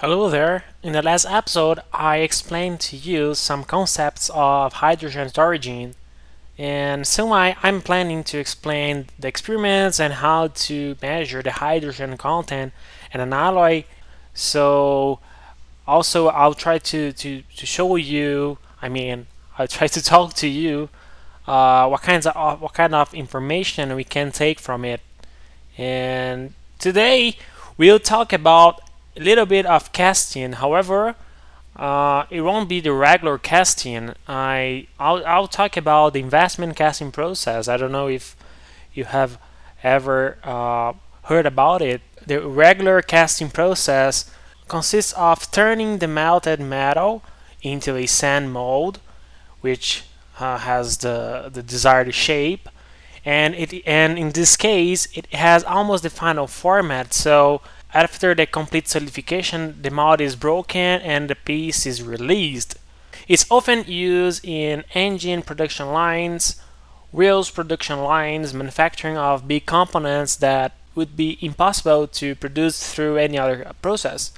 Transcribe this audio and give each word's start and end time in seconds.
Hello 0.00 0.30
there. 0.30 0.62
In 0.80 0.92
the 0.92 1.02
last 1.02 1.26
episode, 1.26 1.80
I 1.92 2.18
explained 2.18 2.78
to 2.82 2.96
you 2.96 3.34
some 3.34 3.64
concepts 3.64 4.30
of 4.32 4.74
hydrogen 4.74 5.28
storage, 5.28 5.66
and 6.56 7.04
soon 7.04 7.32
I, 7.32 7.56
I'm 7.64 7.80
planning 7.80 8.22
to 8.30 8.38
explain 8.38 9.06
the 9.18 9.26
experiments 9.26 9.98
and 9.98 10.12
how 10.14 10.48
to 10.68 10.94
measure 11.02 11.42
the 11.42 11.50
hydrogen 11.50 12.16
content 12.16 12.72
in 13.12 13.20
an 13.20 13.32
alloy. 13.32 13.86
So 14.34 15.18
also 15.84 16.28
I'll 16.28 16.54
try 16.54 16.78
to, 16.78 17.10
to, 17.10 17.42
to 17.56 17.66
show 17.66 17.96
you, 17.96 18.58
I 18.80 18.88
mean, 18.88 19.26
I'll 19.58 19.66
try 19.66 19.88
to 19.88 20.00
talk 20.14 20.34
to 20.34 20.46
you 20.46 20.90
uh, 21.48 21.88
what 21.88 22.02
kinds 22.02 22.24
of 22.24 22.60
what 22.60 22.72
kind 22.72 22.94
of 22.94 23.12
information 23.14 23.96
we 23.96 24.04
can 24.04 24.30
take 24.30 24.60
from 24.60 24.84
it. 24.84 25.00
And 25.76 26.54
today 26.78 27.36
we'll 27.76 27.98
talk 27.98 28.32
about 28.32 28.80
a 29.18 29.22
little 29.22 29.46
bit 29.46 29.66
of 29.66 29.92
casting. 29.92 30.52
However, 30.52 31.16
uh, 31.76 32.24
it 32.30 32.42
won't 32.42 32.68
be 32.68 32.80
the 32.80 32.92
regular 32.92 33.38
casting. 33.38 34.14
I 34.26 34.86
I'll, 34.98 35.24
I'll 35.26 35.48
talk 35.48 35.76
about 35.76 36.12
the 36.12 36.20
investment 36.20 36.76
casting 36.76 37.12
process. 37.12 37.68
I 37.68 37.76
don't 37.76 37.92
know 37.92 38.08
if 38.08 38.36
you 38.92 39.04
have 39.04 39.38
ever 39.82 40.38
uh, 40.42 40.92
heard 41.24 41.46
about 41.46 41.82
it. 41.82 42.00
The 42.26 42.40
regular 42.46 43.00
casting 43.02 43.50
process 43.50 44.30
consists 44.66 45.12
of 45.14 45.50
turning 45.50 45.98
the 45.98 46.08
melted 46.08 46.60
metal 46.60 47.22
into 47.62 47.96
a 47.96 48.06
sand 48.06 48.52
mold, 48.52 49.00
which 49.60 50.04
uh, 50.38 50.58
has 50.58 50.98
the 50.98 51.50
the 51.52 51.62
desired 51.62 52.14
shape, 52.14 52.68
and 53.24 53.54
it 53.54 53.82
and 53.86 54.18
in 54.18 54.30
this 54.30 54.56
case 54.56 55.08
it 55.14 55.26
has 55.34 55.64
almost 55.64 56.02
the 56.02 56.10
final 56.10 56.46
format. 56.46 57.14
So 57.14 57.62
after 57.94 58.34
the 58.34 58.46
complete 58.46 58.88
solidification, 58.88 59.80
the 59.80 59.90
mold 59.90 60.20
is 60.20 60.36
broken 60.36 61.00
and 61.00 61.28
the 61.28 61.34
piece 61.34 61.86
is 61.86 62.02
released. 62.02 62.76
It's 63.26 63.46
often 63.50 63.84
used 63.86 64.44
in 64.44 64.84
engine 64.94 65.42
production 65.42 65.92
lines, 65.92 66.60
wheels 67.12 67.50
production 67.50 68.02
lines, 68.02 68.52
manufacturing 68.52 69.16
of 69.16 69.48
big 69.48 69.66
components 69.66 70.36
that 70.36 70.72
would 70.94 71.16
be 71.16 71.38
impossible 71.40 72.08
to 72.08 72.34
produce 72.34 72.92
through 72.92 73.16
any 73.16 73.38
other 73.38 73.72
process. 73.80 74.32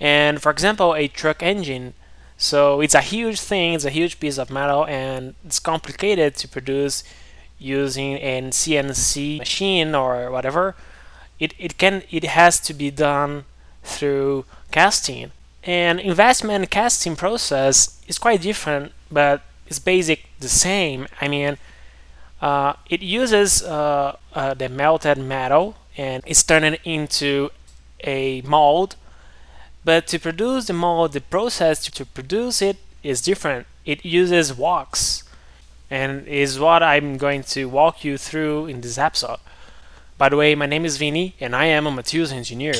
And 0.00 0.42
for 0.42 0.50
example, 0.50 0.94
a 0.94 1.06
truck 1.08 1.42
engine. 1.42 1.94
So 2.36 2.80
it's 2.80 2.94
a 2.94 3.00
huge 3.00 3.40
thing, 3.40 3.74
it's 3.74 3.84
a 3.84 3.90
huge 3.90 4.18
piece 4.18 4.38
of 4.38 4.50
metal, 4.50 4.84
and 4.86 5.36
it's 5.44 5.60
complicated 5.60 6.34
to 6.36 6.48
produce 6.48 7.04
using 7.58 8.14
a 8.14 8.42
CNC 8.50 9.38
machine 9.38 9.94
or 9.94 10.28
whatever 10.30 10.74
it, 11.38 11.54
it 11.58 11.78
can 11.78 12.02
it 12.10 12.24
has 12.24 12.60
to 12.60 12.74
be 12.74 12.90
done 12.90 13.44
through 13.82 14.44
casting. 14.70 15.32
And 15.64 16.00
investment 16.00 16.70
casting 16.70 17.16
process 17.16 18.00
is 18.06 18.18
quite 18.18 18.42
different 18.42 18.92
but 19.10 19.42
it's 19.66 19.78
basic 19.78 20.26
the 20.40 20.48
same. 20.48 21.06
I 21.20 21.28
mean 21.28 21.58
uh, 22.40 22.74
it 22.90 23.02
uses 23.02 23.62
uh, 23.62 24.16
uh, 24.34 24.54
the 24.54 24.68
melted 24.68 25.18
metal 25.18 25.76
and 25.96 26.22
it's 26.26 26.42
turned 26.42 26.78
into 26.84 27.50
a 28.04 28.42
mold. 28.42 28.96
But 29.84 30.06
to 30.08 30.18
produce 30.18 30.66
the 30.66 30.72
mold 30.72 31.12
the 31.12 31.20
process 31.20 31.84
to 31.86 32.04
produce 32.06 32.62
it 32.62 32.76
is 33.02 33.20
different. 33.20 33.66
It 33.84 34.04
uses 34.04 34.54
wax. 34.56 35.24
And 35.90 36.26
is 36.26 36.58
what 36.58 36.82
i'm 36.82 37.18
going 37.18 37.42
to 37.42 37.68
walk 37.68 38.02
you 38.02 38.16
through 38.16 38.64
in 38.66 38.80
this 38.80 38.96
episode 38.96 39.38
by 40.22 40.28
the 40.28 40.36
way, 40.36 40.54
my 40.54 40.66
name 40.66 40.84
is 40.84 40.98
Vini, 40.98 41.34
and 41.40 41.56
I 41.56 41.64
am 41.64 41.84
a 41.84 41.90
materials 41.90 42.30
engineer. 42.30 42.74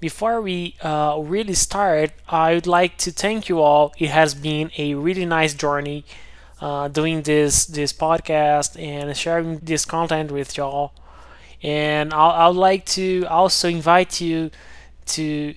Before 0.00 0.40
we 0.40 0.74
uh, 0.82 1.22
really 1.22 1.54
start, 1.54 2.10
I 2.28 2.54
would 2.54 2.66
like 2.66 2.98
to 2.98 3.12
thank 3.12 3.48
you 3.48 3.60
all. 3.60 3.94
It 3.96 4.10
has 4.10 4.34
been 4.34 4.72
a 4.76 4.94
really 4.94 5.24
nice 5.24 5.54
journey 5.54 6.04
uh, 6.60 6.88
doing 6.88 7.22
this 7.22 7.64
this 7.64 7.92
podcast 7.92 8.70
and 8.76 9.16
sharing 9.16 9.60
this 9.60 9.84
content 9.84 10.32
with 10.32 10.56
y'all. 10.56 10.94
And 11.62 12.12
I 12.12 12.48
would 12.48 12.56
like 12.56 12.86
to 12.98 13.24
also 13.30 13.68
invite 13.68 14.20
you 14.20 14.50
to 15.14 15.54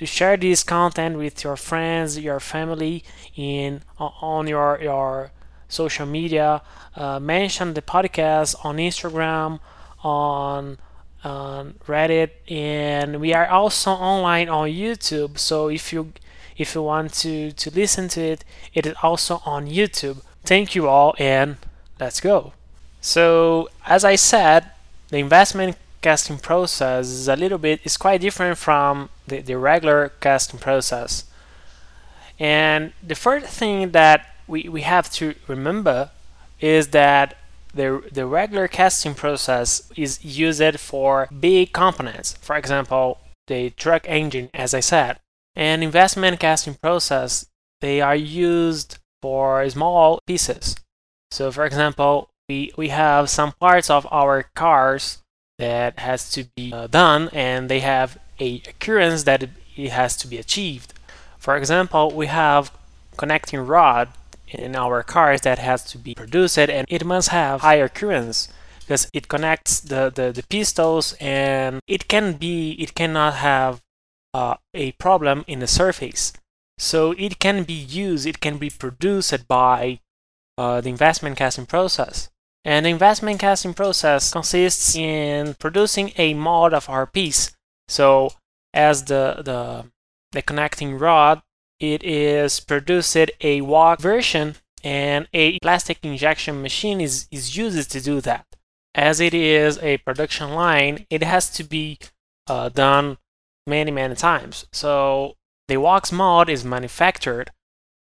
to 0.00 0.06
share 0.06 0.38
this 0.38 0.64
content 0.64 1.18
with 1.18 1.44
your 1.44 1.56
friends, 1.56 2.18
your 2.18 2.40
family, 2.40 3.04
in 3.36 3.82
on 3.98 4.46
your 4.46 4.80
your 4.80 5.30
social 5.68 6.06
media. 6.06 6.62
Uh, 6.96 7.20
mention 7.20 7.74
the 7.74 7.82
podcast 7.82 8.56
on 8.64 8.78
Instagram, 8.78 9.60
on 10.02 10.78
on 11.22 11.74
Reddit, 11.86 12.30
and 12.48 13.20
we 13.20 13.34
are 13.34 13.46
also 13.46 13.90
online 13.90 14.48
on 14.48 14.70
YouTube. 14.70 15.36
So 15.38 15.68
if 15.68 15.92
you 15.92 16.14
if 16.56 16.74
you 16.74 16.80
want 16.80 17.12
to 17.20 17.52
to 17.52 17.70
listen 17.70 18.08
to 18.16 18.22
it, 18.22 18.42
it 18.72 18.86
is 18.86 18.94
also 19.02 19.42
on 19.44 19.66
YouTube. 19.66 20.22
Thank 20.44 20.74
you 20.74 20.88
all, 20.88 21.14
and 21.18 21.58
let's 22.00 22.20
go. 22.20 22.54
So 23.02 23.68
as 23.84 24.02
I 24.02 24.16
said, 24.16 24.70
the 25.10 25.18
investment 25.18 25.76
casting 26.00 26.38
process 26.38 27.06
is 27.08 27.28
a 27.28 27.36
little 27.36 27.58
bit 27.58 27.80
is 27.84 27.96
quite 27.96 28.20
different 28.20 28.58
from 28.58 29.10
the, 29.26 29.40
the 29.40 29.56
regular 29.56 30.10
casting 30.20 30.58
process. 30.58 31.24
And 32.38 32.92
the 33.06 33.14
first 33.14 33.46
thing 33.46 33.90
that 33.90 34.26
we, 34.46 34.68
we 34.68 34.82
have 34.82 35.10
to 35.12 35.34
remember 35.46 36.10
is 36.58 36.88
that 36.88 37.36
the, 37.74 38.02
the 38.10 38.26
regular 38.26 38.66
casting 38.66 39.14
process 39.14 39.90
is 39.96 40.24
used 40.24 40.80
for 40.80 41.28
big 41.38 41.72
components 41.72 42.36
for 42.40 42.56
example 42.56 43.18
the 43.46 43.70
truck 43.70 44.08
engine 44.08 44.50
as 44.54 44.74
I 44.74 44.80
said. 44.80 45.18
And 45.54 45.82
investment 45.82 46.40
casting 46.40 46.74
process 46.74 47.46
they 47.80 48.00
are 48.00 48.16
used 48.16 48.98
for 49.22 49.68
small 49.68 50.20
pieces. 50.26 50.76
So 51.30 51.52
for 51.52 51.64
example 51.64 52.30
we, 52.48 52.72
we 52.76 52.88
have 52.88 53.30
some 53.30 53.52
parts 53.60 53.90
of 53.90 54.06
our 54.10 54.44
cars 54.54 55.18
that 55.60 55.98
has 55.98 56.30
to 56.30 56.44
be 56.56 56.72
uh, 56.72 56.86
done 56.86 57.28
and 57.32 57.68
they 57.68 57.80
have 57.80 58.18
a 58.40 58.62
occurrence 58.68 59.24
that 59.24 59.42
it 59.76 59.90
has 59.90 60.16
to 60.16 60.26
be 60.26 60.38
achieved. 60.38 60.94
For 61.38 61.56
example, 61.56 62.10
we 62.10 62.26
have 62.26 62.72
connecting 63.16 63.60
rod 63.60 64.08
in 64.48 64.74
our 64.74 65.02
cars 65.02 65.42
that 65.42 65.58
has 65.58 65.84
to 65.84 65.98
be 65.98 66.14
produced 66.14 66.58
and 66.58 66.86
it 66.88 67.04
must 67.04 67.28
have 67.28 67.60
high 67.60 67.76
occurrence 67.76 68.48
because 68.80 69.08
it 69.12 69.28
connects 69.28 69.80
the, 69.80 70.10
the, 70.14 70.32
the 70.32 70.42
pistons 70.48 71.14
and 71.20 71.80
it 71.86 72.08
can 72.08 72.32
be 72.32 72.72
it 72.72 72.94
cannot 72.94 73.34
have 73.34 73.80
uh, 74.34 74.56
a 74.74 74.92
problem 74.92 75.44
in 75.46 75.60
the 75.60 75.66
surface 75.66 76.32
so 76.78 77.12
it 77.12 77.38
can 77.38 77.62
be 77.62 77.74
used 77.74 78.26
it 78.26 78.40
can 78.40 78.58
be 78.58 78.70
produced 78.70 79.46
by 79.46 80.00
uh, 80.58 80.80
the 80.80 80.88
investment 80.88 81.36
casting 81.36 81.66
process 81.66 82.28
and 82.64 82.84
the 82.84 82.90
investment 82.90 83.40
casting 83.40 83.74
process 83.74 84.32
consists 84.32 84.94
in 84.94 85.54
producing 85.54 86.12
a 86.16 86.34
mold 86.34 86.74
of 86.74 86.88
our 86.88 87.06
piece. 87.06 87.56
So 87.88 88.32
as 88.74 89.04
the, 89.04 89.42
the, 89.44 89.90
the 90.32 90.42
connecting 90.42 90.98
rod, 90.98 91.42
it 91.78 92.04
is 92.04 92.60
produced 92.60 93.16
a 93.40 93.60
wax 93.62 94.02
version 94.02 94.56
and 94.84 95.28
a 95.32 95.58
plastic 95.60 95.98
injection 96.02 96.62
machine 96.62 97.00
is, 97.00 97.26
is 97.30 97.56
used 97.56 97.90
to 97.90 98.00
do 98.00 98.20
that. 98.20 98.46
As 98.94 99.20
it 99.20 99.34
is 99.34 99.78
a 99.78 99.98
production 99.98 100.50
line, 100.50 101.06
it 101.10 101.22
has 101.22 101.48
to 101.50 101.64
be 101.64 101.98
uh, 102.46 102.68
done 102.68 103.18
many, 103.66 103.90
many 103.90 104.14
times. 104.14 104.66
So 104.72 105.36
the 105.68 105.78
wax 105.78 106.12
mold 106.12 106.48
is 106.48 106.64
manufactured 106.64 107.50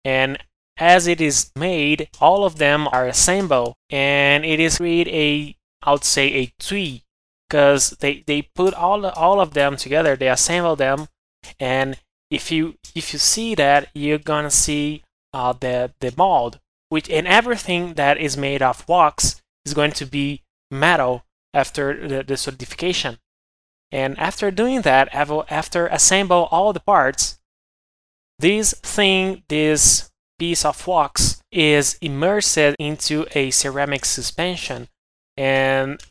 and 0.05 0.39
as 0.83 1.07
it 1.07 1.21
is 1.21 1.53
made, 1.57 2.09
all 2.21 2.45
of 2.45 2.59
them 2.59 2.89
are 2.89 3.07
assembled 3.07 3.75
and 3.91 4.45
it 4.45 4.59
is 4.59 4.79
create 4.79 5.09
a, 5.09 5.57
I 5.83 5.93
would 5.93 6.05
say 6.05 6.27
a 6.35 6.53
tree 6.59 7.05
because 7.49 7.91
they, 8.01 8.25
they 8.27 8.51
put 8.55 8.75
all, 8.75 9.07
all 9.07 9.41
of 9.41 9.55
them 9.55 9.77
together, 9.77 10.17
they 10.17 10.29
assemble 10.29 10.77
them 10.77 11.09
and 11.61 11.99
if 12.31 12.51
you 12.51 12.75
if 12.95 13.13
you 13.13 13.19
see 13.19 13.55
that 13.55 13.89
you're 13.95 14.19
gonna 14.19 14.51
see 14.51 15.05
uh, 15.35 15.53
the 15.53 15.93
the 16.01 16.13
mold 16.17 16.59
which 16.89 17.09
and 17.11 17.27
everything 17.27 17.95
that 17.95 18.17
is 18.19 18.37
made 18.37 18.63
of 18.63 18.89
wax 18.89 19.43
is 19.67 19.75
going 19.75 19.93
to 19.93 20.07
be 20.07 20.43
metal 20.71 21.25
after 21.55 22.09
the, 22.09 22.23
the 22.23 22.37
solidification. 22.37 23.19
And 23.91 24.19
after 24.19 24.51
doing 24.51 24.81
that 24.83 25.09
after 25.13 25.87
assemble 25.87 26.49
all 26.51 26.73
the 26.73 26.81
parts 26.81 27.39
this 28.39 28.73
thing 28.83 29.43
this 29.49 30.11
piece 30.43 30.65
of 30.65 30.89
wax 30.89 31.41
is 31.53 31.97
immersed 32.01 32.75
into 32.81 33.25
a 33.33 33.53
ceramic 33.53 34.05
suspension. 34.05 34.89
And 35.37 36.03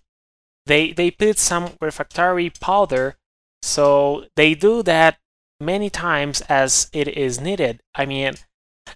they 0.66 0.94
they 0.94 1.12
put 1.12 1.38
some 1.38 1.74
refractory 1.82 2.50
powder. 2.50 3.18
So 3.62 4.28
they 4.38 4.56
do 4.56 4.84
that 4.84 5.18
many 5.60 5.90
times 5.90 6.40
as 6.62 6.90
it 6.94 7.10
is 7.10 7.42
needed. 7.42 7.82
I 7.94 8.06
mean 8.06 8.36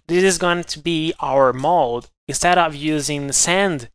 this 0.08 0.24
is 0.24 0.38
going 0.38 0.64
to 0.64 0.80
be 0.80 1.14
our 1.20 1.52
mold. 1.52 2.10
Instead 2.30 2.58
of 2.58 2.74
using 2.74 3.34
sand 3.34 3.90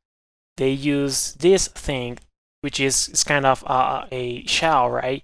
they 0.59 0.73
use 0.73 1.33
this 1.47 1.69
thing, 1.69 2.19
which 2.61 2.79
is, 2.79 3.09
is 3.09 3.25
kind 3.25 3.47
of 3.47 3.65
uh, 3.67 4.05
a 4.13 4.45
shell, 4.45 4.91
right? 4.91 5.23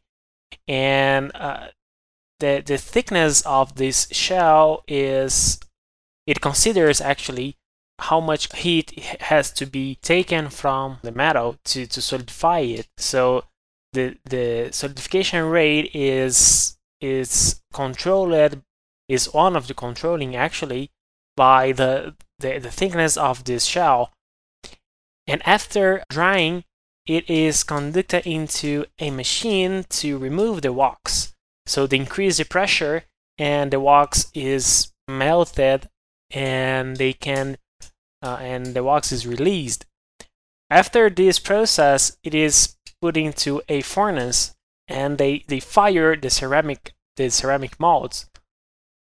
And 0.67 1.31
uh, 1.35 1.67
the 2.41 2.63
the 2.65 2.79
thickness 2.79 3.43
of 3.43 3.75
this 3.75 4.09
shell 4.13 4.83
is 4.89 5.61
it 6.27 6.41
considers 6.41 7.01
actually 7.01 7.57
how 7.99 8.21
much 8.21 8.55
heat 8.55 8.99
has 9.21 9.51
to 9.53 9.67
be 9.67 9.97
taken 9.97 10.51
from 10.51 10.99
the 11.03 11.13
metal 11.13 11.57
to, 11.65 11.87
to 11.87 12.03
solidify 12.03 12.61
it. 12.61 12.89
So 12.99 13.45
the 13.93 14.17
the 14.25 14.69
solidification 14.73 15.47
rate 15.47 15.91
is 15.95 16.77
is 17.01 17.61
controlled 17.73 18.63
is 19.09 19.33
one 19.33 19.57
of 19.57 19.69
the 19.69 19.75
controlling 19.75 20.35
actually 20.35 20.91
by 21.37 21.73
the, 21.73 22.15
the, 22.39 22.59
the 22.59 22.71
thickness 22.71 23.17
of 23.17 23.45
this 23.45 23.65
shell. 23.65 24.13
And 25.27 25.47
after 25.47 26.03
drying, 26.09 26.65
it 27.07 27.29
is 27.29 27.63
conducted 27.63 28.27
into 28.27 28.87
a 28.99 29.11
machine 29.11 29.85
to 29.91 30.19
remove 30.19 30.63
the 30.63 30.73
wax. 30.73 31.35
So 31.67 31.87
they 31.87 31.99
increase 31.99 32.39
the 32.39 32.45
pressure 32.45 33.05
and 33.39 33.71
the 33.71 33.81
wax 33.81 34.31
is 34.35 34.93
melted 35.07 35.89
and 36.31 36.97
they 36.97 37.13
can 37.13 37.57
uh, 38.23 38.39
and 38.41 38.75
the 38.75 38.83
wax 38.83 39.13
is 39.13 39.27
released. 39.27 39.87
After 40.69 41.09
this 41.09 41.39
process, 41.39 42.17
it 42.25 42.35
is 42.35 42.77
put 43.01 43.17
into 43.17 43.63
a 43.69 43.83
furnace 43.83 44.57
and 44.89 45.19
they, 45.19 45.45
they 45.47 45.61
fire 45.61 46.17
the 46.17 46.31
ceramic 46.31 46.95
the 47.17 47.31
ceramic 47.31 47.79
molds. 47.81 48.29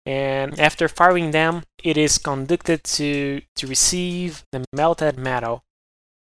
And 0.06 0.60
after 0.60 0.86
firing 0.86 1.30
them, 1.30 1.62
it 1.82 1.96
is 1.96 2.18
conducted 2.18 2.84
to, 2.84 3.40
to 3.56 3.66
receive 3.66 4.44
the 4.52 4.64
melted 4.72 5.18
metal. 5.18 5.64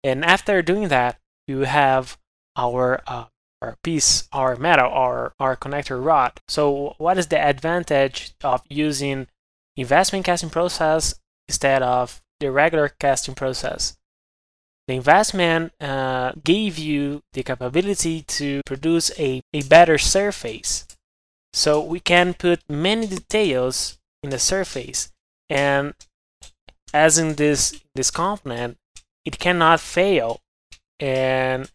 And 0.04 0.24
after 0.24 0.62
doing 0.62 0.88
that, 0.88 1.20
you 1.48 1.62
have 1.62 2.18
our 2.56 3.02
uh, 3.06 3.26
our 3.62 3.78
piece, 3.84 4.28
our 4.32 4.56
metal, 4.56 4.90
our, 4.92 5.34
our 5.40 5.56
connector 5.56 6.04
rod. 6.04 6.34
So 6.48 6.96
what 6.98 7.18
is 7.18 7.28
the 7.28 7.40
advantage 7.40 8.36
of 8.44 8.62
using 8.70 9.28
investment 9.78 10.26
casting 10.26 10.50
process 10.50 11.16
instead 11.48 11.82
of 11.82 12.22
the 12.40 12.52
regular 12.52 12.90
casting 12.90 13.36
process. 13.36 13.98
The 14.88 14.96
investment 14.96 15.74
uh, 15.82 16.34
gave 16.44 16.78
you 16.78 17.22
the 17.34 17.44
capability 17.44 18.22
to 18.22 18.62
produce 18.66 19.12
a, 19.20 19.42
a 19.54 19.64
better 19.64 19.98
surface. 19.98 20.86
So 21.54 21.82
we 21.82 22.00
can 22.00 22.34
put 22.34 22.62
many 22.70 23.08
details 23.08 23.98
in 24.22 24.30
the 24.30 24.40
surface 24.40 25.12
and 25.50 25.94
as 26.94 27.18
in 27.18 27.36
this, 27.36 27.82
this 27.94 28.12
component, 28.12 28.78
it 29.26 29.40
cannot 29.40 29.80
fail. 29.80 30.40
And 31.00 31.70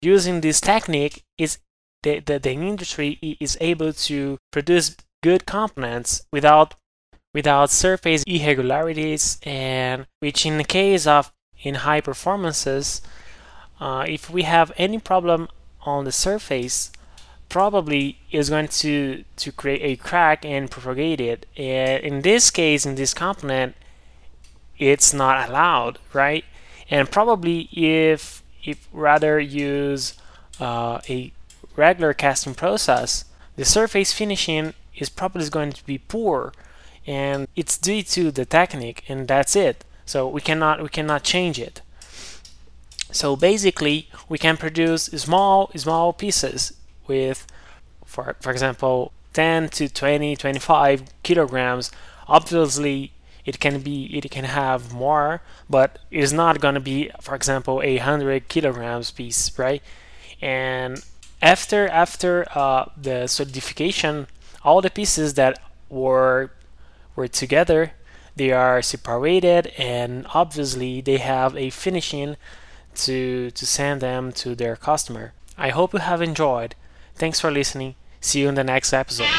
using 0.00 0.40
this 0.40 0.60
technique, 0.60 1.24
is 1.38 1.58
the, 2.02 2.20
the, 2.20 2.38
the 2.38 2.52
industry 2.52 3.18
is 3.40 3.58
able 3.60 3.92
to 3.92 4.38
produce 4.52 4.96
good 5.22 5.46
components 5.46 6.26
without 6.32 6.74
without 7.34 7.68
surface 7.68 8.22
irregularities 8.26 9.38
and 9.42 10.06
which 10.20 10.46
in 10.46 10.56
the 10.56 10.64
case 10.64 11.06
of 11.06 11.30
in 11.62 11.74
high 11.74 12.00
performances 12.00 13.02
uh, 13.80 14.04
if 14.08 14.30
we 14.30 14.44
have 14.44 14.72
any 14.78 14.98
problem 14.98 15.48
on 15.82 16.04
the 16.04 16.12
surface 16.12 16.90
probably 17.48 18.18
is 18.30 18.48
going 18.48 18.68
to 18.68 19.24
to 19.36 19.52
create 19.52 19.82
a 19.82 19.96
crack 20.02 20.44
and 20.44 20.70
propagate 20.70 21.20
it. 21.20 21.46
And 21.56 22.02
in 22.02 22.22
this 22.22 22.50
case 22.50 22.86
in 22.86 22.94
this 22.94 23.12
component 23.12 23.74
it's 24.78 25.12
not 25.12 25.48
allowed 25.48 25.98
right? 26.12 26.44
And 26.88 27.10
probably 27.10 27.68
if 27.72 28.42
if 28.64 28.88
rather 28.92 29.38
use 29.38 30.14
uh, 30.60 31.00
a 31.08 31.32
regular 31.76 32.14
casting 32.14 32.54
process 32.54 33.24
the 33.56 33.64
surface 33.64 34.12
finishing 34.12 34.74
is 34.96 35.08
probably 35.08 35.48
going 35.48 35.72
to 35.72 35.84
be 35.84 35.98
poor 35.98 36.52
and 37.06 37.48
it's 37.54 37.78
due 37.78 38.02
to 38.02 38.30
the 38.30 38.44
technique 38.44 39.04
and 39.08 39.28
that's 39.28 39.56
it. 39.56 39.84
So 40.06 40.28
we 40.28 40.40
cannot 40.40 40.82
we 40.82 40.88
cannot 40.88 41.22
change 41.22 41.58
it. 41.58 41.80
So 43.10 43.36
basically 43.36 44.08
we 44.28 44.38
can 44.38 44.56
produce 44.56 45.04
small 45.04 45.70
small 45.76 46.12
pieces 46.12 46.74
with 47.06 47.46
for 48.04 48.36
for 48.40 48.50
example 48.50 49.12
10 49.32 49.68
to 49.70 49.88
20 49.88 50.36
25 50.36 51.02
kilograms. 51.22 51.90
Obviously 52.28 53.12
it 53.44 53.60
can 53.60 53.80
be 53.80 54.06
it 54.16 54.30
can 54.30 54.44
have 54.44 54.92
more 54.92 55.42
but 55.68 55.98
it's 56.10 56.32
not 56.32 56.60
going 56.60 56.74
to 56.74 56.80
be 56.80 57.10
for 57.20 57.34
example 57.34 57.82
a 57.82 57.98
hundred 57.98 58.48
kilograms 58.48 59.10
piece 59.10 59.58
right? 59.58 59.82
And 60.40 61.04
after 61.42 61.88
after 61.88 62.46
uh, 62.54 62.86
the 62.96 63.26
solidification 63.26 64.26
all 64.62 64.80
the 64.80 64.90
pieces 64.90 65.34
that 65.34 65.60
were 65.90 66.50
were 67.16 67.28
together 67.28 67.92
they 68.36 68.50
are 68.50 68.82
separated 68.82 69.72
and 69.78 70.26
obviously 70.34 71.00
they 71.00 71.18
have 71.18 71.56
a 71.56 71.70
finishing 71.70 72.36
to 72.94 73.50
to 73.52 73.66
send 73.66 74.00
them 74.00 74.32
to 74.32 74.54
their 74.54 74.76
customer. 74.76 75.32
I 75.56 75.70
hope 75.70 75.92
you 75.92 76.00
have 76.00 76.22
enjoyed. 76.22 76.74
Thanks 77.14 77.40
for 77.40 77.50
listening. 77.50 77.94
See 78.20 78.40
you 78.40 78.48
in 78.48 78.54
the 78.54 78.64
next 78.64 78.92
episode 78.92 79.30